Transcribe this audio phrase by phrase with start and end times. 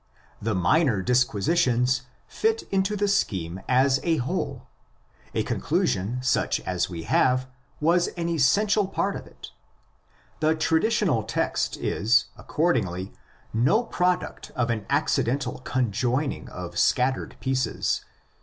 [0.41, 4.65] The minor disquisi tions fit into the scheme as a whole.
[5.35, 7.47] A conclusion such as we have
[7.79, 9.51] was an essential part of it.
[10.39, 13.13] The traditional text is accordingly
[13.53, 18.03] no product of an acci dental conjoining of scattered pieces.